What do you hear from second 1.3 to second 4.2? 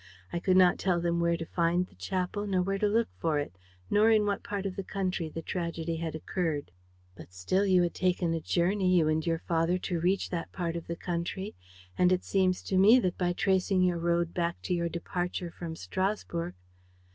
to find the chapel, nor where to look for it, nor